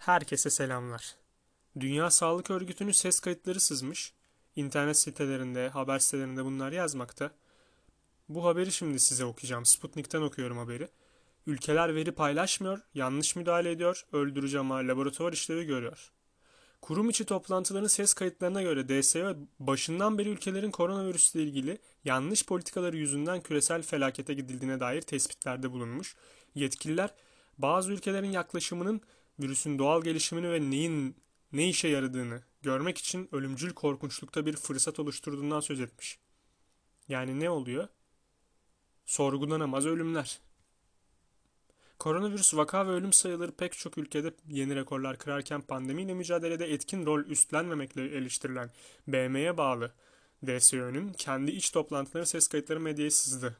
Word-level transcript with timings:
Herkese 0.00 0.50
selamlar. 0.50 1.14
Dünya 1.80 2.10
Sağlık 2.10 2.50
Örgütü'nün 2.50 2.92
ses 2.92 3.20
kayıtları 3.20 3.60
sızmış. 3.60 4.12
İnternet 4.56 4.96
sitelerinde, 4.96 5.68
haber 5.68 5.98
sitelerinde 5.98 6.44
bunlar 6.44 6.72
yazmakta. 6.72 7.30
Bu 8.28 8.44
haberi 8.44 8.72
şimdi 8.72 9.00
size 9.00 9.24
okuyacağım. 9.24 9.64
Sputnik'ten 9.64 10.22
okuyorum 10.22 10.58
haberi. 10.58 10.88
Ülkeler 11.46 11.94
veri 11.94 12.12
paylaşmıyor, 12.12 12.80
yanlış 12.94 13.36
müdahale 13.36 13.70
ediyor, 13.70 14.06
öldürücü 14.12 14.58
ama 14.58 14.76
laboratuvar 14.76 15.32
işlevi 15.32 15.64
görüyor. 15.64 16.12
Kurum 16.82 17.10
içi 17.10 17.24
toplantıların 17.24 17.86
ses 17.86 18.14
kayıtlarına 18.14 18.62
göre 18.62 18.88
DSO 18.88 19.36
başından 19.58 20.18
beri 20.18 20.28
ülkelerin 20.28 20.70
koronavirüsle 20.70 21.42
ilgili 21.42 21.78
yanlış 22.04 22.46
politikaları 22.46 22.96
yüzünden 22.96 23.40
küresel 23.40 23.82
felakete 23.82 24.34
gidildiğine 24.34 24.80
dair 24.80 25.02
tespitlerde 25.02 25.72
bulunmuş. 25.72 26.16
Yetkililer 26.54 27.14
bazı 27.58 27.92
ülkelerin 27.92 28.32
yaklaşımının 28.32 29.00
virüsün 29.40 29.78
doğal 29.78 30.02
gelişimini 30.02 30.52
ve 30.52 30.70
neyin 30.70 31.16
ne 31.52 31.68
işe 31.68 31.88
yaradığını 31.88 32.42
görmek 32.62 32.98
için 32.98 33.28
ölümcül 33.32 33.72
korkunçlukta 33.72 34.46
bir 34.46 34.56
fırsat 34.56 35.00
oluşturduğundan 35.00 35.60
söz 35.60 35.80
etmiş. 35.80 36.18
Yani 37.08 37.40
ne 37.40 37.50
oluyor? 37.50 37.88
Sorgulanamaz 39.06 39.86
ölümler. 39.86 40.40
Koronavirüs 41.98 42.54
vaka 42.54 42.86
ve 42.86 42.90
ölüm 42.90 43.12
sayıları 43.12 43.52
pek 43.52 43.72
çok 43.72 43.98
ülkede 43.98 44.34
yeni 44.48 44.76
rekorlar 44.76 45.18
kırarken 45.18 45.60
pandemiyle 45.60 46.14
mücadelede 46.14 46.72
etkin 46.72 47.06
rol 47.06 47.20
üstlenmemekle 47.20 48.02
eleştirilen 48.02 48.70
BM'ye 49.08 49.56
bağlı 49.56 49.92
DSO'nun 50.46 51.12
kendi 51.12 51.50
iç 51.50 51.70
toplantıları 51.70 52.26
ses 52.26 52.48
kayıtları 52.48 52.80
medyaya 52.80 53.10
sızdı. 53.10 53.56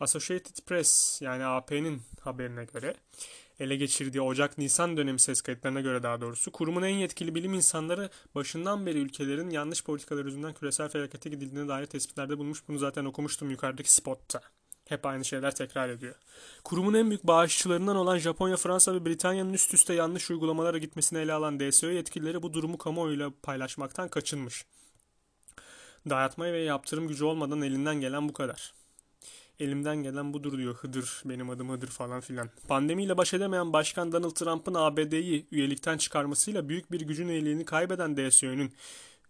Associated 0.00 0.66
Press 0.66 1.22
yani 1.22 1.44
AP'nin 1.44 2.02
haberine 2.20 2.64
göre 2.64 2.94
ele 3.60 3.76
geçirdiği 3.76 4.20
Ocak-Nisan 4.20 4.96
dönemi 4.96 5.20
ses 5.20 5.40
kayıtlarına 5.40 5.80
göre 5.80 6.02
daha 6.02 6.20
doğrusu 6.20 6.52
kurumun 6.52 6.82
en 6.82 6.94
yetkili 6.94 7.34
bilim 7.34 7.54
insanları 7.54 8.10
başından 8.34 8.86
beri 8.86 8.98
ülkelerin 8.98 9.50
yanlış 9.50 9.84
politikalar 9.84 10.24
yüzünden 10.24 10.54
küresel 10.54 10.88
felakete 10.88 11.30
gidildiğine 11.30 11.68
dair 11.68 11.86
tespitlerde 11.86 12.38
bulmuş. 12.38 12.68
Bunu 12.68 12.78
zaten 12.78 13.04
okumuştum 13.04 13.50
yukarıdaki 13.50 13.92
spotta. 13.92 14.40
Hep 14.88 15.06
aynı 15.06 15.24
şeyler 15.24 15.54
tekrar 15.54 15.88
ediyor. 15.88 16.14
Kurumun 16.64 16.94
en 16.94 17.10
büyük 17.10 17.26
bağışçılarından 17.26 17.96
olan 17.96 18.18
Japonya, 18.18 18.56
Fransa 18.56 18.94
ve 18.94 19.06
Britanya'nın 19.06 19.52
üst 19.52 19.74
üste 19.74 19.94
yanlış 19.94 20.30
uygulamalara 20.30 20.78
gitmesini 20.78 21.18
ele 21.18 21.32
alan 21.32 21.60
DSO 21.60 21.86
yetkilileri 21.86 22.42
bu 22.42 22.52
durumu 22.52 22.78
kamuoyuyla 22.78 23.30
paylaşmaktan 23.42 24.08
kaçınmış. 24.08 24.64
Dayatma 26.10 26.44
ve 26.44 26.60
yaptırım 26.60 27.08
gücü 27.08 27.24
olmadan 27.24 27.62
elinden 27.62 28.00
gelen 28.00 28.28
bu 28.28 28.32
kadar. 28.32 28.79
Elimden 29.60 29.96
gelen 29.96 30.34
budur 30.34 30.58
diyor 30.58 30.74
Hıdır, 30.74 31.22
benim 31.24 31.50
adım 31.50 31.70
Hıdır 31.70 31.88
falan 31.88 32.20
filan. 32.20 32.50
Pandemiyle 32.68 33.16
baş 33.16 33.34
edemeyen 33.34 33.72
Başkan 33.72 34.12
Donald 34.12 34.30
Trump'ın 34.30 34.74
ABD'yi 34.74 35.46
üyelikten 35.52 35.98
çıkarmasıyla 35.98 36.68
büyük 36.68 36.92
bir 36.92 37.00
gücün 37.00 37.28
üyeliğini 37.28 37.64
kaybeden 37.64 38.16
DSO'nun 38.16 38.72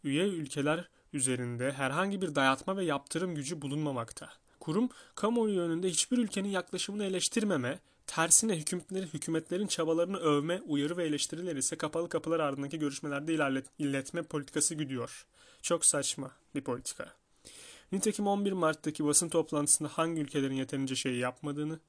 üye 0.05 0.25
ülkeler 0.25 0.89
üzerinde 1.13 1.73
herhangi 1.73 2.23
bir 2.23 2.35
dayatma 2.35 2.77
ve 2.77 2.85
yaptırım 2.85 3.35
gücü 3.35 3.63
bulunmamakta. 3.63 4.29
Kurum, 4.61 4.89
kamuoyu 5.15 5.61
önünde 5.61 5.89
hiçbir 5.89 6.19
ülkenin 6.19 6.49
yaklaşımını 6.49 7.05
eleştirmeme, 7.05 7.79
tersine 8.07 8.57
hükümetlerin, 8.57 9.07
hükümetlerin 9.07 9.67
çabalarını 9.67 10.17
övme, 10.19 10.61
uyarı 10.67 10.97
ve 10.97 11.05
eleştiriler 11.05 11.57
ise 11.57 11.77
kapalı 11.77 12.09
kapılar 12.09 12.41
ardındaki 12.41 12.79
görüşmelerde 12.79 13.35
ilerlet, 13.35 13.67
iletme 13.79 14.23
politikası 14.23 14.75
güdüyor. 14.75 15.27
Çok 15.63 15.85
saçma 15.85 16.31
bir 16.55 16.61
politika. 16.61 17.21
Nitekim 17.93 18.27
11 18.27 18.53
Mart'taki 18.53 19.05
basın 19.05 19.29
toplantısında 19.29 19.89
hangi 19.89 20.21
ülkelerin 20.21 20.55
yeterince 20.55 20.97
şey 20.97 21.17
yapmadığını, 21.17 21.81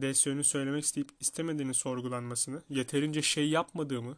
DSÖ'nün 0.00 0.42
söylemek 0.42 0.84
isteyip 0.84 1.10
istemediğini 1.20 1.74
sorgulanmasını, 1.74 2.62
yeterince 2.68 3.22
şey 3.22 3.48
yapmadığımı, 3.48 4.16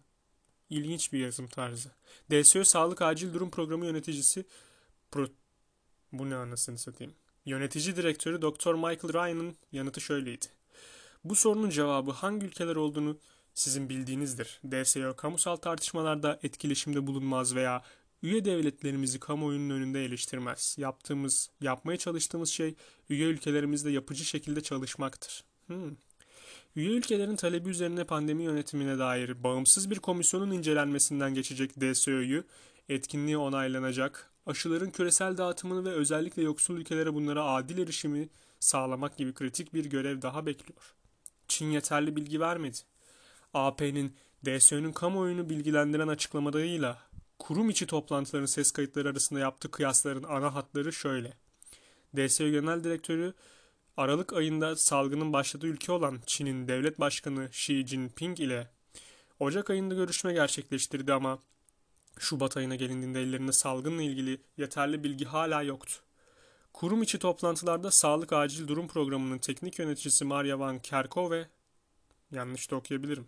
ilginç 0.70 1.12
bir 1.12 1.18
yazım 1.18 1.46
tarzı. 1.46 1.90
DSÖ 2.30 2.64
Sağlık 2.64 3.02
Acil 3.02 3.34
Durum 3.34 3.50
Programı 3.50 3.86
yöneticisi, 3.86 4.44
pro, 5.10 5.26
bu 6.12 6.30
ne 6.30 6.36
anasını 6.36 6.78
satayım, 6.78 7.14
yönetici 7.47 7.97
direktörü 7.97 8.42
Dr. 8.42 8.74
Michael 8.74 9.12
Ryan'ın 9.12 9.56
yanıtı 9.72 10.00
şöyleydi. 10.00 10.47
Bu 11.24 11.34
sorunun 11.34 11.70
cevabı 11.70 12.10
hangi 12.10 12.47
ülkeler 12.47 12.76
olduğunu 12.76 13.19
sizin 13.54 13.88
bildiğinizdir. 13.88 14.60
DSO 14.70 15.16
kamusal 15.16 15.56
tartışmalarda 15.56 16.38
etkileşimde 16.42 17.06
bulunmaz 17.06 17.54
veya 17.54 17.82
üye 18.24 18.44
devletlerimizi 18.44 19.20
kamuoyunun 19.20 19.70
önünde 19.70 20.04
eleştirmez. 20.04 20.76
Yaptığımız, 20.78 21.50
yapmaya 21.60 21.98
çalıştığımız 21.98 22.48
şey 22.48 22.74
üye 23.08 23.26
ülkelerimizde 23.26 23.90
yapıcı 23.90 24.24
şekilde 24.24 24.60
çalışmaktır. 24.60 25.44
Hmm. 25.66 25.96
Üye 26.76 26.90
ülkelerin 26.90 27.36
talebi 27.36 27.68
üzerine 27.68 28.04
pandemi 28.04 28.42
yönetimine 28.42 28.98
dair 28.98 29.42
bağımsız 29.44 29.90
bir 29.90 29.98
komisyonun 29.98 30.50
incelenmesinden 30.50 31.34
geçecek 31.34 31.80
DSO'yu 31.80 32.44
etkinliği 32.88 33.36
onaylanacak, 33.36 34.30
aşıların 34.46 34.91
küresel 34.91 35.36
dağıtımını 35.36 35.84
ve 35.84 35.94
özellikle 35.94 36.42
yoksul 36.42 36.76
ülkelere 36.76 37.14
bunlara 37.14 37.44
adil 37.44 37.78
erişimi 37.78 38.28
sağlamak 38.60 39.16
gibi 39.16 39.34
kritik 39.34 39.74
bir 39.74 39.84
görev 39.84 40.22
daha 40.22 40.46
bekliyor. 40.46 40.94
Çin 41.48 41.70
yeterli 41.70 42.16
bilgi 42.16 42.41
vermedi. 42.41 42.78
AP'nin 43.54 44.16
DSO'nun 44.44 44.92
kamuoyunu 44.92 45.50
bilgilendiren 45.50 46.08
açıklamalarıyla 46.08 47.13
kurum 47.44 47.71
içi 47.71 47.87
toplantıların 47.87 48.47
ses 48.47 48.71
kayıtları 48.71 49.09
arasında 49.09 49.41
yaptığı 49.41 49.71
kıyasların 49.71 50.22
ana 50.22 50.55
hatları 50.55 50.93
şöyle. 50.93 51.32
DSO 52.16 52.49
Genel 52.49 52.84
Direktörü 52.84 53.34
Aralık 53.97 54.32
ayında 54.32 54.77
salgının 54.77 55.32
başladığı 55.32 55.66
ülke 55.66 55.93
olan 55.93 56.21
Çin'in 56.27 56.69
devlet 56.69 57.00
başkanı 57.00 57.49
Xi 57.49 57.87
Jinping 57.87 58.41
ile 58.41 58.71
Ocak 59.41 59.71
ayında 59.71 59.94
görüşme 59.94 60.33
gerçekleştirdi 60.33 61.12
ama 61.12 61.38
Şubat 62.19 62.56
ayına 62.56 62.77
gelindiğinde 62.77 63.22
ellerinde 63.22 63.53
salgınla 63.53 64.03
ilgili 64.03 64.41
yeterli 64.56 65.04
bilgi 65.04 65.25
hala 65.25 65.62
yoktu. 65.62 65.94
Kurum 66.72 67.03
içi 67.03 67.19
toplantılarda 67.19 67.91
Sağlık 67.91 68.33
Acil 68.33 68.69
Durum 68.69 68.88
Programı'nın 68.88 69.38
teknik 69.38 69.78
yöneticisi 69.78 70.25
Maria 70.25 70.59
Van 70.59 70.78
Kerkhove 70.78 71.49
yanlış 72.31 72.71
da 72.71 72.77
okuyabilirim. 72.77 73.27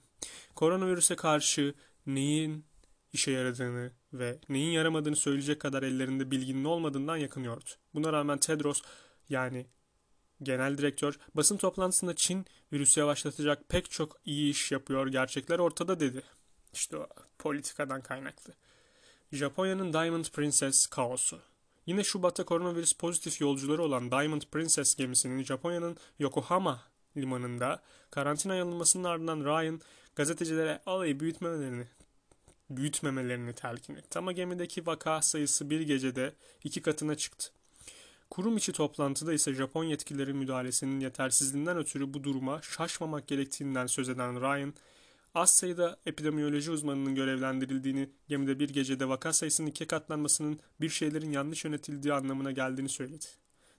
Koronavirüse 0.54 1.16
karşı 1.16 1.74
neyin 2.06 2.64
işe 3.12 3.30
yaradığını 3.30 3.92
ve 4.12 4.38
neyin 4.48 4.70
yaramadığını 4.70 5.16
söyleyecek 5.16 5.60
kadar 5.60 5.82
ellerinde 5.82 6.30
bilginin 6.30 6.64
olmadığından 6.64 7.16
yakınıyordu. 7.16 7.70
Buna 7.94 8.12
rağmen 8.12 8.38
Tedros 8.38 8.82
yani 9.28 9.66
genel 10.42 10.78
direktör 10.78 11.18
basın 11.34 11.56
toplantısında 11.56 12.14
Çin 12.14 12.46
virüsü 12.72 13.00
yavaşlatacak 13.00 13.68
pek 13.68 13.90
çok 13.90 14.16
iyi 14.24 14.50
iş 14.50 14.72
yapıyor 14.72 15.06
gerçekler 15.06 15.58
ortada 15.58 16.00
dedi. 16.00 16.22
İşte 16.72 16.96
o 16.96 17.06
politikadan 17.38 18.00
kaynaklı. 18.00 18.54
Japonya'nın 19.32 19.92
Diamond 19.92 20.24
Princess 20.24 20.86
kaosu. 20.86 21.40
Yine 21.86 22.04
Şubat'ta 22.04 22.44
koronavirüs 22.44 22.92
pozitif 22.92 23.40
yolcuları 23.40 23.82
olan 23.82 24.10
Diamond 24.10 24.42
Princess 24.52 24.94
gemisinin 24.94 25.42
Japonya'nın 25.42 25.96
Yokohama 26.18 26.82
limanında 27.16 27.82
karantina 28.10 28.62
alınmasının 28.62 29.04
ardından 29.04 29.44
Ryan 29.44 29.80
gazetecilere 30.16 30.82
alayı 30.86 31.20
büyütmelerini 31.20 31.86
büyütmemelerini 32.70 33.52
telkin 33.52 33.94
etti. 33.94 34.18
Ama 34.18 34.32
gemideki 34.32 34.86
vaka 34.86 35.22
sayısı 35.22 35.70
bir 35.70 35.80
gecede 35.80 36.32
iki 36.64 36.82
katına 36.82 37.14
çıktı. 37.14 37.48
Kurum 38.30 38.56
içi 38.56 38.72
toplantıda 38.72 39.32
ise 39.32 39.54
Japon 39.54 39.84
yetkililerin 39.84 40.36
müdahalesinin 40.36 41.00
yetersizliğinden 41.00 41.76
ötürü 41.76 42.14
bu 42.14 42.24
duruma 42.24 42.62
şaşmamak 42.62 43.28
gerektiğinden 43.28 43.86
söz 43.86 44.08
eden 44.08 44.40
Ryan, 44.40 44.74
az 45.34 45.56
sayıda 45.56 45.96
epidemiyoloji 46.06 46.70
uzmanının 46.70 47.14
görevlendirildiğini, 47.14 48.10
gemide 48.28 48.58
bir 48.58 48.68
gecede 48.68 49.08
vaka 49.08 49.32
sayısının 49.32 49.68
ikiye 49.68 49.86
katlanmasının 49.86 50.60
bir 50.80 50.88
şeylerin 50.88 51.30
yanlış 51.30 51.64
yönetildiği 51.64 52.14
anlamına 52.14 52.52
geldiğini 52.52 52.88
söyledi. 52.88 53.26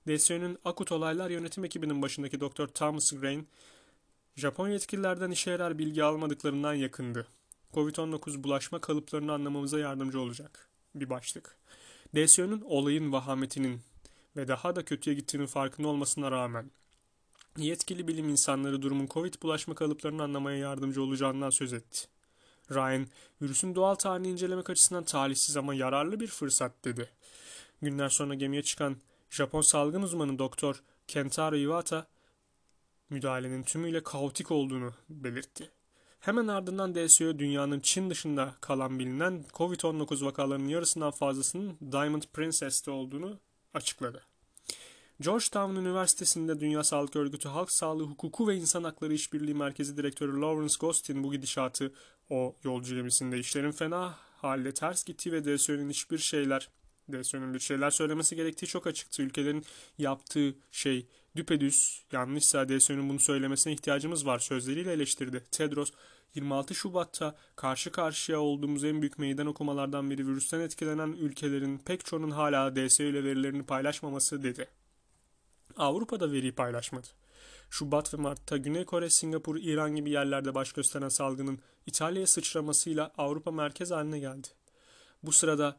DSO'nun 0.08 0.58
Akut 0.66 0.92
Olaylar 0.92 1.30
Yönetim 1.30 1.66
ekibinin 1.66 2.02
başındaki 2.02 2.40
Dr. 2.40 2.68
Thomas 2.68 3.12
Grain, 3.12 3.48
Japon 4.36 4.70
yetkililerden 4.70 5.32
işe 5.32 5.52
yarar 5.52 5.78
bilgi 5.78 6.04
almadıklarından 6.04 6.74
yakındı. 6.74 7.28
Covid-19 7.74 8.44
bulaşma 8.44 8.82
kalıplarını 8.82 9.34
anlamamıza 9.34 9.80
yardımcı 9.80 10.20
olacak. 10.20 10.70
Bir 10.96 11.10
başlık. 11.10 11.58
DSO'nun 12.16 12.62
olayın 12.62 13.12
vahametinin 13.12 13.82
ve 14.36 14.48
daha 14.48 14.76
da 14.76 14.86
kötüye 14.86 15.16
gittiğinin 15.16 15.48
farkında 15.48 15.88
olmasına 15.88 16.32
rağmen 16.32 16.72
yetkili 17.58 18.08
bilim 18.08 18.30
insanları 18.30 18.82
durumun 18.82 19.08
Covid 19.08 19.34
bulaşma 19.42 19.76
kalıplarını 19.76 20.24
anlamaya 20.24 20.58
yardımcı 20.58 21.04
olacağından 21.04 21.50
söz 21.50 21.74
etti. 21.74 22.08
Ryan, 22.72 23.08
virüsün 23.42 23.76
doğal 23.76 23.96
tarihini 23.96 24.28
incelemek 24.30 24.70
açısından 24.70 25.04
talihsiz 25.04 25.58
ama 25.58 25.74
yararlı 25.74 26.20
bir 26.20 26.28
fırsat 26.28 26.86
dedi. 26.86 27.10
Günler 27.82 28.10
sonra 28.10 28.36
gemiye 28.36 28.64
çıkan 28.64 28.98
Japon 29.30 29.62
salgın 29.62 30.02
uzmanı 30.02 30.40
Doktor 30.40 30.84
Kentaro 31.08 31.56
Iwata, 31.56 32.08
müdahalenin 33.10 33.64
tümüyle 33.64 34.04
kaotik 34.04 34.52
olduğunu 34.52 34.94
belirtti. 35.10 35.72
Hemen 36.20 36.48
ardından 36.48 36.96
DSO 36.96 37.40
dünyanın 37.40 37.80
Çin 37.80 38.10
dışında 38.10 38.56
kalan 38.62 39.00
bilinen 39.00 39.46
Covid-19 39.54 40.26
vakalarının 40.26 40.68
yarısından 40.68 41.12
fazlasının 41.12 41.78
Diamond 41.92 42.24
Princess'te 42.34 42.92
olduğunu 42.92 43.40
açıkladı. 43.74 44.24
Georgetown 45.22 45.76
Üniversitesi'nde 45.76 46.60
Dünya 46.60 46.84
Sağlık 46.84 47.16
Örgütü 47.16 47.50
Halk 47.50 47.72
Sağlığı 47.72 48.04
Hukuku 48.04 48.48
ve 48.48 48.56
İnsan 48.56 48.84
Hakları 48.84 49.14
İşbirliği 49.14 49.56
Merkezi 49.56 49.98
Direktörü 49.98 50.42
Lawrence 50.42 50.76
Gostin 50.80 51.24
bu 51.24 51.32
gidişatı 51.32 51.94
o 52.30 52.56
yolcu 52.64 52.96
gemisinde 52.96 53.40
işlerin 53.40 53.72
fena 53.72 54.16
halde 54.38 54.74
ters 54.74 55.04
gittiği 55.04 55.32
ve 55.32 55.58
DSÖ'nün 55.58 55.90
hiçbir 55.90 56.18
şeyler 56.18 56.70
DSÖ'nün 57.12 57.54
bir 57.54 57.60
şeyler 57.60 57.90
söylemesi 57.90 58.36
gerektiği 58.36 58.68
çok 58.68 58.88
açıktı. 58.88 59.24
Ülkelerin 59.24 59.66
yaptığı 59.98 60.56
şey 60.72 61.08
düpedüz 61.38 62.06
yanlışsa 62.12 62.70
DSÖ'nün 62.70 63.10
bunu 63.10 63.20
söylemesine 63.20 63.74
ihtiyacımız 63.74 64.26
var 64.26 64.40
sözleriyle 64.40 64.92
eleştirdi. 64.92 65.44
Tedros 65.52 65.92
26 66.36 66.76
Şubat'ta 66.76 67.36
karşı 67.56 67.92
karşıya 67.92 68.40
olduğumuz 68.40 68.84
en 68.84 69.02
büyük 69.02 69.20
meydan 69.20 69.48
okumalardan 69.48 70.10
biri 70.10 70.28
virüsten 70.28 70.60
etkilenen 70.60 71.12
ülkelerin 71.12 71.78
pek 71.78 72.06
çoğunun 72.06 72.32
hala 72.32 72.76
DSÖ 72.76 73.04
ile 73.04 73.24
verilerini 73.24 73.64
paylaşmaması 73.64 74.44
dedi. 74.44 74.68
Avrupa'da 75.78 76.32
veriyi 76.32 76.52
paylaşmadı. 76.52 77.08
Şubat 77.70 78.14
ve 78.14 78.18
Mart'ta 78.18 78.58
Güney 78.58 78.86
Kore, 78.86 79.10
Singapur, 79.10 79.56
İran 79.56 79.96
gibi 79.96 80.10
yerlerde 80.10 80.56
baş 80.56 80.74
gösteren 80.74 81.10
salgının 81.10 81.60
İtalya'ya 81.86 82.28
sıçramasıyla 82.28 83.12
Avrupa 83.18 83.52
merkez 83.52 83.92
haline 83.92 84.20
geldi. 84.20 84.48
Bu 85.24 85.32
sırada 85.32 85.78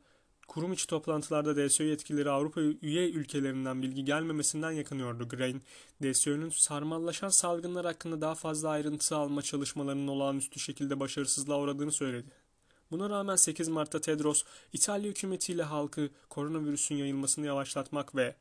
kurum 0.49 0.73
içi 0.73 0.87
toplantılarda 0.87 1.57
DSÖ 1.57 1.85
yetkilileri 1.85 2.31
Avrupa 2.31 2.61
üye 2.61 3.11
ülkelerinden 3.11 3.83
bilgi 3.83 4.05
gelmemesinden 4.05 4.71
yakınıyordu. 4.71 5.29
Grain, 5.29 5.63
DSÖ'nün 6.03 6.51
sarmallaşan 6.51 7.29
salgınlar 7.29 7.87
hakkında 7.87 8.21
daha 8.21 8.35
fazla 8.35 8.69
ayrıntı 8.69 9.17
alma 9.17 9.43
çalışmalarının 9.43 10.09
olağanüstü 10.09 10.61
şekilde 10.61 11.01
başarısızlığa 11.01 11.61
uğradığını 11.61 11.93
söyledi. 11.93 12.29
Buna 12.91 13.11
rağmen 13.11 13.37
8 13.37 13.69
Mart'ta 13.69 14.01
Tedros, 14.01 14.43
İtalya 14.73 15.11
hükümetiyle 15.11 15.63
halkı 15.63 16.11
koronavirüsün 16.31 16.97
yayılmasını 16.97 17.47
yavaşlatmak 17.47 18.17
ve 18.17 18.35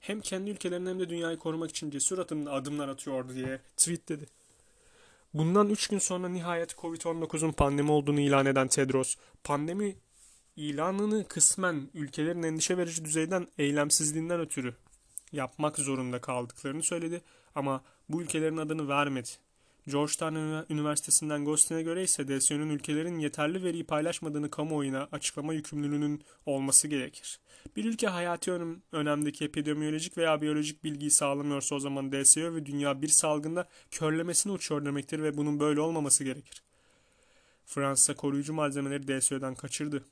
hem 0.00 0.20
kendi 0.20 0.50
ülkelerini 0.50 0.88
hem 0.88 1.00
de 1.00 1.08
dünyayı 1.08 1.38
korumak 1.38 1.70
için 1.70 1.90
cesur 1.90 2.18
adımlar 2.18 2.88
atıyordu 2.88 3.34
diye 3.34 3.60
tweetledi. 3.76 4.26
Bundan 5.34 5.68
3 5.68 5.88
gün 5.88 5.98
sonra 5.98 6.28
nihayet 6.28 6.72
Covid-19'un 6.72 7.52
pandemi 7.52 7.90
olduğunu 7.90 8.20
ilan 8.20 8.46
eden 8.46 8.68
Tedros, 8.68 9.16
pandemi 9.44 9.96
ilanını 10.60 11.28
kısmen 11.28 11.88
ülkelerin 11.94 12.42
endişe 12.42 12.78
verici 12.78 13.04
düzeyden 13.04 13.46
eylemsizliğinden 13.58 14.40
ötürü 14.40 14.74
yapmak 15.32 15.78
zorunda 15.78 16.20
kaldıklarını 16.20 16.82
söyledi 16.82 17.22
ama 17.54 17.82
bu 18.08 18.22
ülkelerin 18.22 18.56
adını 18.56 18.88
vermedi. 18.88 19.28
Georgetown 19.88 20.72
Üniversitesi'nden 20.72 21.44
Gostin'e 21.44 21.82
göre 21.82 22.02
ise 22.02 22.28
DSO'nun 22.28 22.70
ülkelerin 22.70 23.18
yeterli 23.18 23.64
veriyi 23.64 23.84
paylaşmadığını 23.84 24.50
kamuoyuna 24.50 25.08
açıklama 25.12 25.54
yükümlülüğünün 25.54 26.22
olması 26.46 26.88
gerekir. 26.88 27.40
Bir 27.76 27.84
ülke 27.84 28.06
hayati 28.06 28.52
önem, 28.52 28.82
önemdeki 28.92 29.44
epidemiyolojik 29.44 30.18
veya 30.18 30.40
biyolojik 30.40 30.84
bilgiyi 30.84 31.10
sağlamıyorsa 31.10 31.74
o 31.74 31.78
zaman 31.80 32.12
DSO 32.12 32.54
ve 32.54 32.66
dünya 32.66 33.02
bir 33.02 33.08
salgında 33.08 33.68
körlemesine 33.90 34.52
uçuyor 34.52 34.84
demektir 34.84 35.22
ve 35.22 35.36
bunun 35.36 35.60
böyle 35.60 35.80
olmaması 35.80 36.24
gerekir. 36.24 36.62
Fransa 37.66 38.14
koruyucu 38.14 38.52
malzemeleri 38.52 39.08
DSO'dan 39.08 39.54
kaçırdı. 39.54 40.04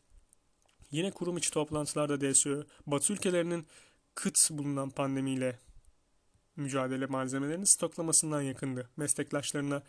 Yine 0.91 1.11
kurum 1.11 1.37
içi 1.37 1.51
toplantılarda 1.51 2.21
DSO, 2.21 2.65
Batı 2.87 3.13
ülkelerinin 3.13 3.67
kıt 4.15 4.51
bulunan 4.51 4.91
pandemiyle 4.91 5.59
mücadele 6.57 7.07
malzemelerini 7.07 7.67
stoklamasından 7.67 8.43
yakındı. 8.43 8.91
Meslektaşlarına 8.97 9.83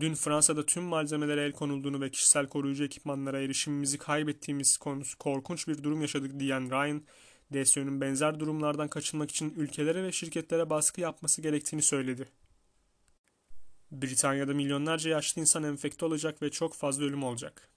dün 0.00 0.14
Fransa'da 0.14 0.66
tüm 0.66 0.82
malzemelere 0.82 1.44
el 1.44 1.52
konulduğunu 1.52 2.00
ve 2.00 2.10
kişisel 2.10 2.46
koruyucu 2.46 2.84
ekipmanlara 2.84 3.40
erişimimizi 3.40 3.98
kaybettiğimiz 3.98 4.76
konusu 4.76 5.18
korkunç 5.18 5.68
bir 5.68 5.82
durum 5.82 6.00
yaşadık 6.00 6.40
diyen 6.40 6.70
Ryan, 6.70 7.02
DSO'nun 7.52 8.00
benzer 8.00 8.40
durumlardan 8.40 8.88
kaçınmak 8.88 9.30
için 9.30 9.54
ülkelere 9.56 10.02
ve 10.02 10.12
şirketlere 10.12 10.70
baskı 10.70 11.00
yapması 11.00 11.42
gerektiğini 11.42 11.82
söyledi. 11.82 12.28
Britanya'da 13.92 14.54
milyonlarca 14.54 15.10
yaşlı 15.10 15.40
insan 15.40 15.64
enfekte 15.64 16.06
olacak 16.06 16.42
ve 16.42 16.50
çok 16.50 16.74
fazla 16.74 17.04
ölüm 17.04 17.24
olacak. 17.24 17.73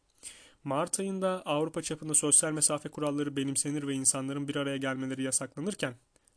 Mart 0.68 1.00
ayında 1.00 1.42
Avrupa 1.46 1.82
çapında 1.82 2.14
sosyal 2.14 2.52
mesafe 2.52 2.90
kuralları 2.90 3.36
benimsenir 3.36 3.88
ve 3.88 3.94
insanların 3.94 4.48
bir 4.48 4.56
araya 4.56 4.78
gelmeleri 4.78 5.24
yasaklanırken 5.24 5.96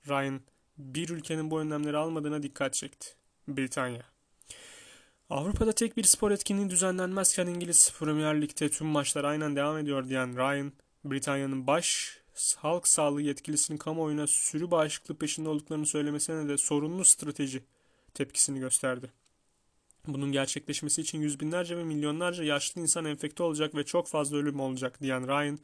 Ryan 0.09 0.41
bir 0.79 1.09
ülkenin 1.09 1.51
bu 1.51 1.61
önlemleri 1.61 1.97
almadığına 1.97 2.43
dikkat 2.43 2.75
çekti. 2.75 3.09
Britanya. 3.49 4.03
Avrupa'da 5.31 5.73
tek 5.73 5.97
bir 5.97 6.05
spor 6.05 6.31
etkinliği 6.31 6.71
düzenlenmezken 6.71 7.47
İngiliz 7.47 7.93
Premier 7.99 8.43
Lig'de 8.43 8.71
tüm 8.71 8.87
maçlar 8.87 9.25
aynen 9.25 9.57
devam 9.57 9.79
ediyor 9.79 10.09
diyen 10.09 10.37
Ryan, 10.37 10.73
Britanya'nın 11.05 11.67
baş 11.67 12.19
halk 12.57 12.89
sağlığı 12.89 13.23
yetkilisinin 13.23 13.79
kamuoyuna 13.79 14.27
sürü 14.27 14.71
bağışıklığı 14.71 15.19
peşinde 15.19 15.49
olduklarını 15.49 15.87
söylemesine 15.87 16.49
de 16.49 16.59
sorunlu 16.59 17.05
strateji 17.05 17.65
tepkisini 18.15 18.59
gösterdi. 18.59 19.13
Bunun 20.07 20.33
gerçekleşmesi 20.33 21.01
için 21.01 21.21
yüz 21.21 21.41
binlerce 21.41 21.77
ve 21.77 21.85
milyonlarca 21.85 22.45
yaşlı 22.45 22.81
insan 22.81 23.05
enfekte 23.05 23.43
olacak 23.43 23.75
ve 23.75 23.85
çok 23.85 24.09
fazla 24.09 24.37
ölüm 24.37 24.61
olacak 24.61 25.01
diyen 25.01 25.29
Ryan, 25.29 25.59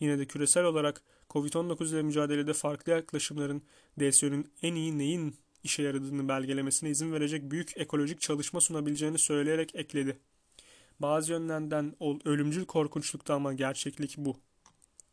yine 0.00 0.18
de 0.18 0.26
küresel 0.26 0.64
olarak 0.64 1.02
Covid-19 1.30 1.88
ile 1.88 2.02
mücadelede 2.02 2.52
farklı 2.52 2.92
yaklaşımların 2.92 3.62
DSO'nun 4.00 4.52
en 4.62 4.74
iyi 4.74 4.98
neyin 4.98 5.36
işe 5.64 5.82
yaradığını 5.82 6.28
belgelemesine 6.28 6.90
izin 6.90 7.12
verecek 7.12 7.50
büyük 7.50 7.76
ekolojik 7.76 8.20
çalışma 8.20 8.60
sunabileceğini 8.60 9.18
söyleyerek 9.18 9.74
ekledi. 9.74 10.18
Bazı 11.00 11.32
yönlerden 11.32 11.96
ölümcül 12.24 12.64
korkunçlukta 12.64 13.34
ama 13.34 13.52
gerçeklik 13.52 14.14
bu. 14.18 14.36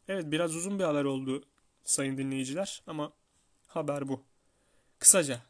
Evet 0.07 0.31
biraz 0.31 0.55
uzun 0.55 0.79
bir 0.79 0.83
haber 0.83 1.03
oldu 1.03 1.43
sayın 1.83 2.17
dinleyiciler 2.17 2.83
ama 2.87 3.13
haber 3.67 4.07
bu. 4.07 4.23
Kısaca 4.99 5.41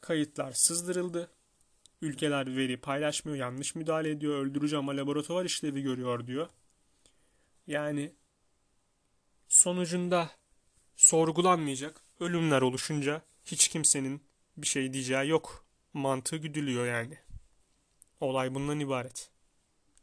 kayıtlar 0.00 0.52
sızdırıldı. 0.52 1.30
Ülkeler 2.06 2.56
veri 2.56 2.76
paylaşmıyor, 2.76 3.38
yanlış 3.38 3.74
müdahale 3.74 4.10
ediyor, 4.10 4.46
öldürücü 4.46 4.76
ama 4.76 4.96
laboratuvar 4.96 5.44
işlevi 5.44 5.82
görüyor 5.82 6.26
diyor. 6.26 6.48
Yani 7.66 8.12
sonucunda 9.48 10.30
sorgulanmayacak 10.96 12.02
ölümler 12.20 12.62
oluşunca 12.62 13.22
hiç 13.44 13.68
kimsenin 13.68 14.22
bir 14.56 14.66
şey 14.66 14.92
diyeceği 14.92 15.28
yok. 15.28 15.66
Mantığı 15.92 16.36
güdülüyor 16.36 16.86
yani. 16.86 17.18
Olay 18.20 18.54
bundan 18.54 18.80
ibaret. 18.80 19.30